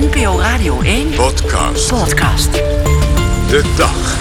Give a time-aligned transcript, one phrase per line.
[0.00, 1.88] NPO Radio 1 Podcast.
[1.88, 2.52] podcast.
[3.48, 4.16] De dag.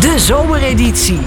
[0.00, 1.20] De zomereditie.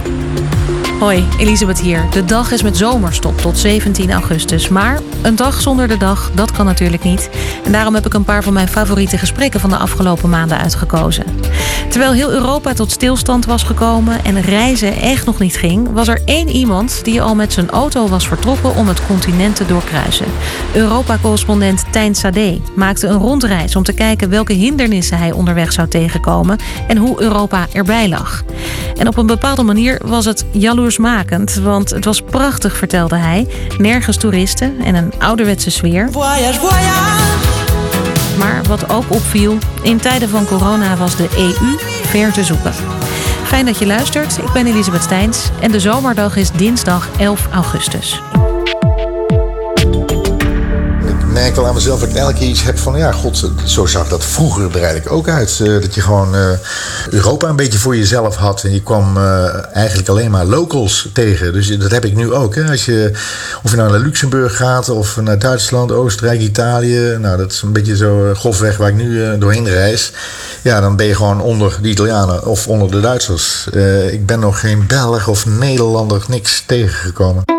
[1.00, 2.06] Hoi, Elisabeth hier.
[2.12, 4.70] De dag is met zomerstop tot 17 augustus.
[4.70, 7.30] Maar een dag zonder de dag, dat kan natuurlijk niet.
[7.64, 11.26] En daarom heb ik een paar van mijn favoriete gesprekken van de afgelopen maanden uitgekozen.
[11.96, 16.22] Terwijl heel Europa tot stilstand was gekomen en reizen echt nog niet ging, was er
[16.26, 20.26] één iemand die al met zijn auto was vertrokken om het continent te doorkruisen.
[20.74, 26.58] Europa-correspondent Tijn Sade maakte een rondreis om te kijken welke hindernissen hij onderweg zou tegenkomen
[26.88, 28.44] en hoe Europa erbij lag.
[28.98, 33.48] En op een bepaalde manier was het jaloersmakend, want het was prachtig, vertelde hij.
[33.78, 36.10] Nergens toeristen en een ouderwetse sfeer.
[38.38, 42.74] Maar wat ook opviel, in tijden van corona was de EU ver te zoeken.
[43.44, 44.38] Fijn dat je luistert.
[44.38, 48.22] Ik ben Elisabeth Steins en de zomerdag is dinsdag 11 augustus.
[51.36, 52.98] Merk wel aan mezelf dat ik elke keer iets heb van...
[52.98, 55.60] ja, god, zo zag dat vroeger er eigenlijk ook uit.
[55.62, 56.50] Eh, dat je gewoon eh,
[57.10, 58.64] Europa een beetje voor jezelf had.
[58.64, 61.54] En je kwam eh, eigenlijk alleen maar locals tegen.
[61.54, 62.56] Dus dat heb ik nu ook.
[62.56, 62.70] Hè.
[62.70, 63.12] Als je,
[63.64, 67.18] of je nou naar Luxemburg gaat of naar Duitsland, Oostenrijk, Italië...
[67.20, 70.12] nou, dat is een beetje zo grofweg waar ik nu doorheen reis.
[70.62, 73.68] Ja, dan ben je gewoon onder de Italianen of onder de Duitsers.
[74.12, 77.55] ik ben nog geen Belg of Nederlander, niks tegengekomen.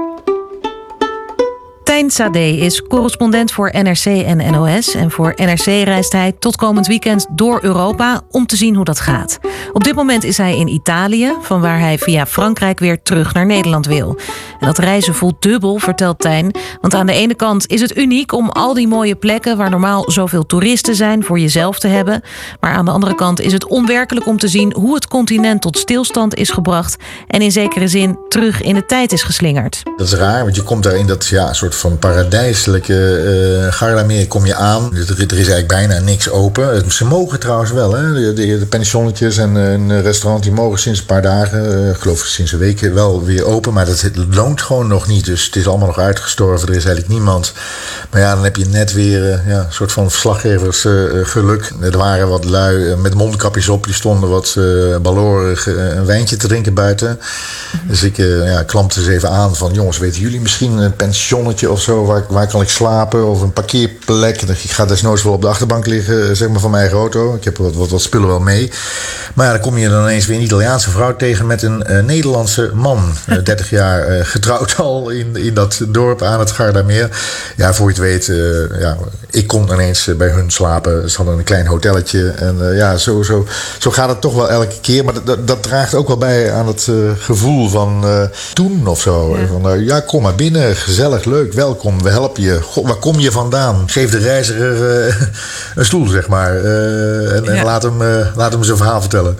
[2.06, 4.94] Tijn Sade is correspondent voor NRC en NOS.
[4.94, 9.00] En voor NRC reist hij tot komend weekend door Europa om te zien hoe dat
[9.00, 9.38] gaat.
[9.72, 13.46] Op dit moment is hij in Italië, van waar hij via Frankrijk weer terug naar
[13.46, 14.18] Nederland wil.
[14.60, 16.56] En dat reizen voelt dubbel, vertelt Tijn.
[16.80, 20.10] Want aan de ene kant is het uniek om al die mooie plekken waar normaal
[20.10, 22.22] zoveel toeristen zijn voor jezelf te hebben.
[22.60, 25.78] Maar aan de andere kant is het onwerkelijk om te zien hoe het continent tot
[25.78, 26.96] stilstand is gebracht
[27.27, 29.82] en in zekere zin terug in de tijd is geslingerd.
[29.96, 33.22] Dat is raar, want je komt daar in dat ja, soort van paradijselijke
[33.62, 34.97] uh, Gardameer kom je aan.
[34.97, 36.92] Er, er, is eigenlijk bijna niks open.
[36.92, 38.12] Ze mogen trouwens wel, hè?
[38.12, 42.18] De, de, pensionnetjes en een restaurant die mogen sinds een paar dagen, uh, ik geloof
[42.18, 43.73] sinds een week wel weer open.
[43.73, 45.24] Maar dat loont gewoon nog niet.
[45.24, 46.68] Dus het is allemaal nog uitgestorven.
[46.68, 47.52] Er is eigenlijk niemand.
[48.11, 51.73] Maar ja, dan heb je net weer uh, ja, een soort van verslaggeversgeluk.
[51.80, 53.84] er waren wat lui met mondkapjes op.
[53.84, 54.58] Die stonden wat
[55.02, 57.20] balorig een wijntje te drinken buiten.
[57.89, 61.80] Dus ik ja, klampte ze even aan van jongens, weten jullie misschien een pensionnetje of
[61.86, 62.05] zo?
[62.05, 63.27] Waar, waar kan ik slapen?
[63.27, 64.42] Of een parkeerplek?
[64.42, 67.35] Ik ga desnoods wel op de achterbank liggen, zeg maar, van mijn eigen auto.
[67.35, 68.70] Ik heb wat, wat, wat spullen wel mee.
[69.35, 72.02] Maar ja, dan kom je dan ineens weer een Italiaanse vrouw tegen met een uh,
[72.02, 73.05] Nederlandse man.
[73.27, 77.19] Uh, 30 jaar uh, getrouwd al in, in dat dorp aan het Gardameer.
[77.57, 78.27] Ja, voor je het weet,
[78.80, 78.96] ja,
[79.30, 81.11] ik kon ineens bij hun slapen.
[81.11, 82.30] Ze hadden een klein hotelletje.
[82.30, 83.46] En ja, zo, zo,
[83.79, 85.05] zo gaat het toch wel elke keer.
[85.05, 86.89] Maar dat, dat draagt ook wel bij aan het
[87.19, 88.05] gevoel van
[88.52, 89.36] toen of zo.
[89.39, 89.46] Ja.
[89.46, 92.62] Van, ja, kom maar binnen, gezellig, leuk, welkom, we helpen je.
[92.62, 93.82] God, waar kom je vandaan?
[93.86, 95.14] Geef de reiziger uh,
[95.77, 96.54] een stoel, zeg maar.
[96.54, 97.50] Uh, en, ja.
[97.50, 99.36] en laat, hem, uh, laat hem zijn verhaal vertellen.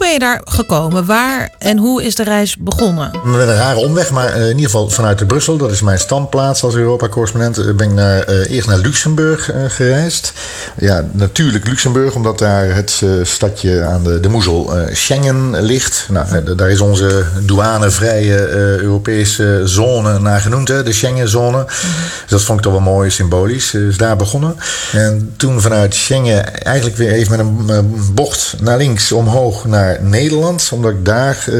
[0.00, 1.06] Ben je daar gekomen?
[1.06, 3.10] Waar en hoe is de reis begonnen?
[3.24, 5.56] Met een rare omweg, maar in ieder geval vanuit Brussel.
[5.56, 7.76] Dat is mijn standplaats als Europa-correspondent.
[7.76, 10.32] Ben ik naar, uh, eerst naar Luxemburg gereisd.
[10.78, 16.06] Ja, natuurlijk Luxemburg, omdat daar het stadje aan de, de moezel Schengen ligt.
[16.10, 18.48] Nou, daar is onze douanevrije
[18.80, 21.64] Europese zone naar genoemd, hè, de Schengenzone.
[21.64, 23.70] Dus dat vond ik toch wel mooi, symbolisch.
[23.70, 24.56] Dus daar begonnen.
[24.92, 30.68] En toen vanuit Schengen eigenlijk weer even met een bocht naar links omhoog naar Nederland,
[30.72, 31.54] omdat ik daar uh,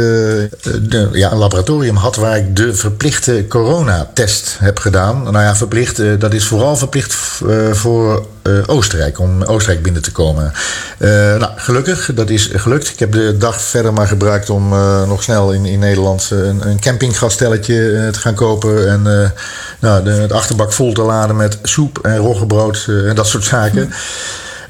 [0.83, 5.23] de, ja, een laboratorium had waar ik de verplichte coronatest heb gedaan.
[5.23, 8.27] Nou ja, verplicht, uh, dat is vooral verplicht uh, voor
[8.67, 10.53] Oostenrijk, om Oostenrijk binnen te komen.
[11.39, 12.89] nou, gelukkig, dat is gelukt.
[12.89, 14.69] Ik heb de dag verder maar gebruikt om
[15.09, 18.91] nog snel in, in Nederland een, een campinggastelletje te gaan kopen.
[18.91, 19.33] En
[19.81, 23.93] nou, de, achterbak vol te laden met soep en roggebrood en dat soort zaken.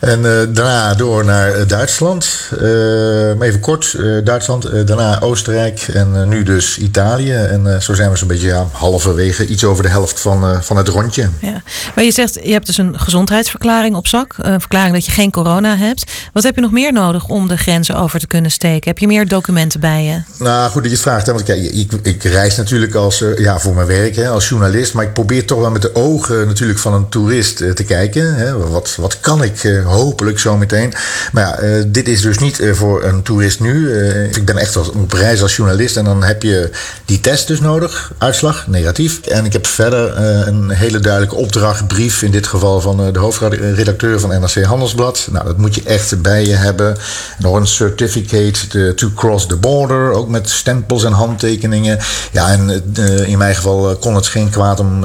[0.00, 2.50] En uh, daarna door naar uh, Duitsland.
[2.61, 7.33] Uh, even kort, Duitsland, daarna Oostenrijk en nu dus Italië.
[7.33, 10.89] En zo zijn we zo'n beetje ja, halverwege, iets over de helft van, van het
[10.89, 11.28] rondje.
[11.41, 11.62] Ja.
[11.94, 14.34] Maar je zegt, je hebt dus een gezondheidsverklaring op zak.
[14.39, 16.13] Een verklaring dat je geen corona hebt.
[16.33, 18.89] Wat heb je nog meer nodig om de grenzen over te kunnen steken?
[18.89, 20.45] Heb je meer documenten bij je?
[20.45, 21.27] Nou, goed dat je het vraagt.
[21.27, 21.33] Hè?
[21.33, 24.95] Want kijk, ik, ik reis natuurlijk als, ja, voor mijn werk, hè, als journalist.
[24.95, 28.34] Maar ik probeer toch wel met de ogen natuurlijk van een toerist te kijken.
[28.34, 28.59] Hè?
[28.59, 30.92] Wat, wat kan ik hopelijk zo meteen.
[31.33, 33.92] Maar ja, dit is dus niet voor een toerist nu.
[34.33, 36.71] ik ben echt op reis als journalist en dan heb je
[37.04, 39.21] die test dus nodig, uitslag, negatief.
[39.21, 40.16] En ik heb verder
[40.47, 45.28] een hele duidelijke opdrachtbrief, in dit geval van de hoofdredacteur van NRC Handelsblad.
[45.31, 46.97] Nou, dat moet je echt bij je hebben.
[47.39, 51.98] Nog een certificate to cross the border, ook met stempels en handtekeningen.
[52.33, 52.83] Ja, en
[53.27, 55.04] in mijn geval kon het geen kwaad om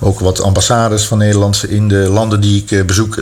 [0.00, 3.14] ook wat ambassades van Nederland in de landen die ik bezoek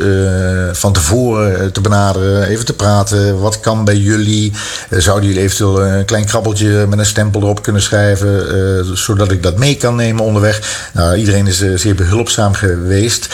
[0.73, 3.41] van tevoren te benaderen, even te praten.
[3.41, 4.53] Wat kan bij jullie?
[4.91, 9.59] Zouden jullie eventueel een klein krabbeltje met een stempel erop kunnen schrijven, zodat ik dat
[9.59, 10.89] mee kan nemen onderweg?
[10.93, 13.29] Nou, iedereen is zeer behulpzaam geweest.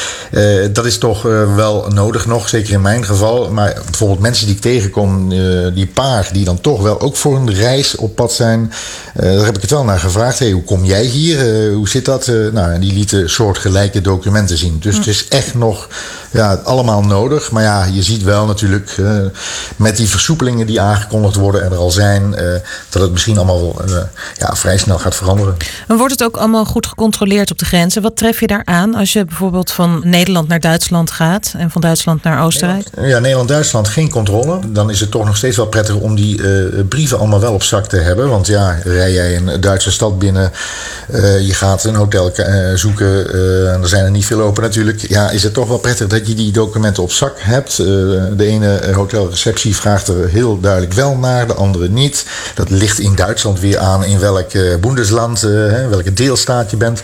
[0.72, 1.22] dat is toch
[1.56, 3.50] wel nodig nog, zeker in mijn geval.
[3.50, 5.28] Maar bijvoorbeeld mensen die ik tegenkom,
[5.74, 8.72] die paar die dan toch wel ook voor een reis op pad zijn,
[9.14, 10.38] daar heb ik het wel naar gevraagd.
[10.38, 11.70] Hey, hoe kom jij hier?
[11.72, 12.26] hoe zit dat?
[12.26, 14.78] nou, en die lieten soortgelijke documenten zien.
[14.80, 15.88] Dus het is echt nog
[16.32, 17.50] ja, allemaal nodig.
[17.50, 19.16] Maar ja, je ziet wel natuurlijk uh,
[19.76, 22.38] met die versoepelingen die aangekondigd worden en er al zijn, uh,
[22.88, 23.96] dat het misschien allemaal uh,
[24.38, 25.56] ja, vrij snel gaat veranderen.
[25.88, 28.02] En wordt het ook allemaal goed gecontroleerd op de grenzen?
[28.02, 31.80] Wat tref je daar aan als je bijvoorbeeld van Nederland naar Duitsland gaat en van
[31.80, 32.86] Duitsland naar Oostenrijk?
[33.00, 34.58] Ja, Nederland-Duitsland geen controle.
[34.68, 36.40] Dan is het toch nog steeds wel prettig om die
[36.84, 38.28] brieven allemaal wel op zak te hebben.
[38.28, 40.52] Want ja, rij jij een Duitse stad binnen,
[41.40, 42.32] je gaat een hotel
[42.74, 43.32] zoeken,
[43.82, 45.08] er zijn er niet veel open natuurlijk.
[45.08, 47.78] Ja, is het toch wel prettig dat je die documenten op zak hebt.
[47.78, 47.86] Uh,
[48.36, 52.26] de ene hotelreceptie vraagt er heel duidelijk wel naar, de andere niet.
[52.54, 57.02] Dat ligt in Duitsland weer aan in welk uh, boendesland, uh, welke deelstaat je bent.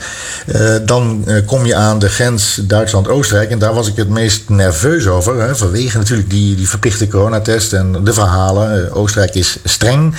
[0.85, 3.50] dan kom je aan de grens Duitsland-Oostenrijk.
[3.50, 5.56] En daar was ik het meest nerveus over.
[5.56, 8.93] Vanwege natuurlijk die, die verplichte coronatest en de verhalen.
[8.93, 10.15] Oostenrijk is streng.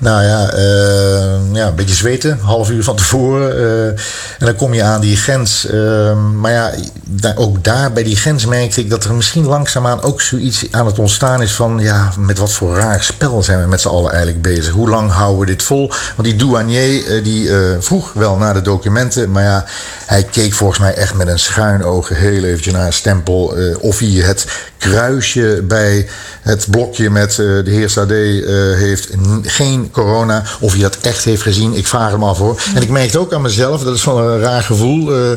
[0.00, 3.56] Nou ja, uh, ja, een beetje zweten, half uur van tevoren.
[3.56, 5.66] Uh, en dan kom je aan die grens.
[5.70, 6.72] Uh, maar ja,
[7.04, 10.86] daar, ook daar bij die grens merkte ik dat er misschien langzaamaan ook zoiets aan
[10.86, 11.78] het ontstaan is van...
[11.78, 14.72] ja, met wat voor raar spel zijn we met z'n allen eigenlijk bezig?
[14.72, 15.88] Hoe lang houden we dit vol?
[16.16, 19.30] Want die douanier die vroeg wel naar de documenten...
[19.30, 19.64] maar ja,
[20.06, 23.54] hij keek volgens mij echt met een schuin oog heel eventjes naar een stempel...
[23.80, 24.46] of hij het
[24.78, 26.08] kruisje bij
[26.42, 29.08] het blokje met de heer Sade heeft
[29.42, 30.42] geen corona.
[30.60, 32.60] Of hij dat echt heeft gezien, ik vraag hem af hoor.
[32.74, 35.18] En ik merkte ook aan mezelf, dat is wel een raar gevoel.
[35.18, 35.30] Uh,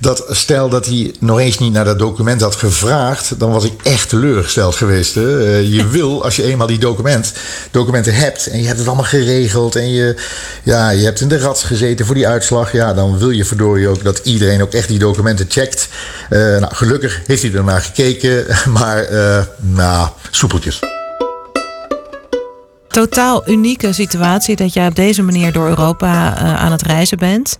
[0.00, 3.72] dat stel dat hij nog eens niet naar dat document had gevraagd, dan was ik
[3.82, 5.14] echt teleurgesteld geweest.
[5.14, 5.38] Hè.
[5.38, 7.32] Uh, je wil, als je eenmaal die document,
[7.70, 10.14] documenten hebt en je hebt het allemaal geregeld en je,
[10.62, 13.88] ja, je hebt in de rats gezeten voor die uitslag, ja, dan wil je verdorie
[13.88, 15.88] ook dat iedereen ook echt die documenten checkt.
[16.30, 18.46] Uh, nou, gelukkig heeft hij ernaar gekeken,
[18.78, 19.08] maar
[19.60, 20.95] nou, soepeltjes
[22.96, 27.56] totaal unieke situatie dat jij op deze manier door Europa uh, aan het reizen bent.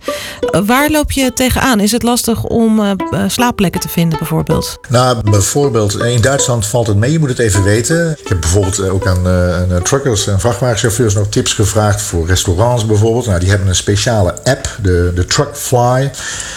[0.51, 1.79] Uh, waar loop je tegenaan?
[1.79, 2.91] Is het lastig om uh,
[3.27, 4.77] slaapplekken te vinden bijvoorbeeld?
[4.89, 7.11] Nou, bijvoorbeeld in Duitsland valt het mee.
[7.11, 8.17] Je moet het even weten.
[8.21, 13.25] Ik heb bijvoorbeeld ook aan, aan truckers en vrachtwagenchauffeurs nog tips gevraagd voor restaurants bijvoorbeeld.
[13.25, 16.11] Nou, die hebben een speciale app, de, de Truckfly.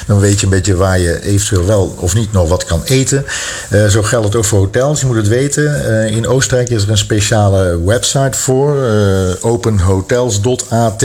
[0.07, 3.25] Dan weet je een beetje waar je eventueel wel of niet nog wat kan eten.
[3.89, 5.01] zo geldt het ook voor hotels.
[5.01, 5.85] Je moet het weten.
[6.11, 8.70] in Oostenrijk is er een speciale website voor.
[8.77, 11.05] Uh, openhotels.at.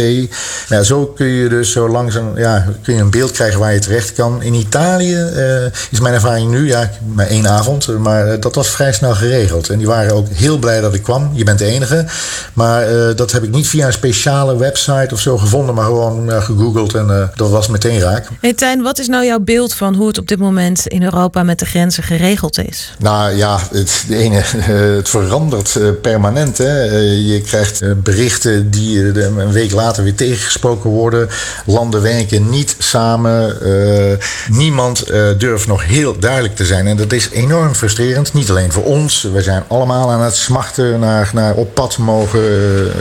[0.67, 3.79] Ja, zo kun je dus zo langzaam ja, kun je een beeld krijgen waar je
[3.79, 4.41] terecht kan.
[4.41, 8.69] In Italië uh, is mijn ervaring nu, ja, maar één avond, maar uh, dat was
[8.69, 9.69] vrij snel geregeld.
[9.69, 11.31] En die waren ook heel blij dat ik kwam.
[11.33, 12.05] Je bent de enige.
[12.53, 16.93] Maar dat heb ik niet via een speciale website of zo gevonden, maar gewoon gegoogeld
[16.93, 18.27] en dat was meteen raak.
[18.41, 21.43] Hey Tijn, wat is nou jouw beeld van hoe het op dit moment in Europa
[21.43, 22.93] met de grenzen geregeld is?
[22.99, 24.41] Nou ja, het, de ene,
[24.97, 26.57] het verandert permanent.
[26.57, 26.83] Hè.
[27.05, 31.29] Je krijgt eh, berichten die eh, een week later weer tegengesproken worden.
[31.65, 33.57] Landen werken niet samen.
[33.63, 34.17] Uh,
[34.49, 36.87] niemand uh, durft nog heel duidelijk te zijn.
[36.87, 38.33] En dat is enorm frustrerend.
[38.33, 39.21] Niet alleen voor ons.
[39.33, 42.41] We zijn allemaal aan het smachten naar, naar op pad mogen.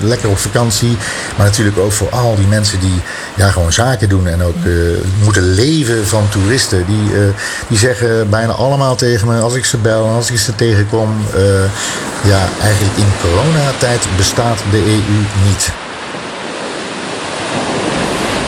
[0.02, 0.96] Lekker op vakantie.
[1.36, 3.00] Maar natuurlijk ook voor al die mensen die
[3.36, 4.26] ja, gewoon zaken doen.
[4.26, 4.56] En ook
[5.22, 6.86] moeten leven van toeristen.
[6.86, 7.10] Die,
[7.68, 11.10] die zeggen bijna allemaal tegen me als ik ze bel als ik ze tegenkom.
[12.24, 15.72] ja, eigenlijk in coronatijd bestaat de EU niet.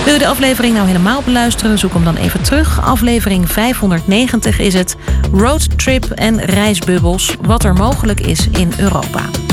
[0.04, 1.78] Wil je de aflevering nou helemaal beluisteren?
[1.78, 2.80] Zoek hem dan even terug.
[2.84, 4.96] Aflevering 590 is het
[5.32, 7.36] Roadtrip en reisbubbels.
[7.40, 9.45] Wat er mogelijk is in Europa.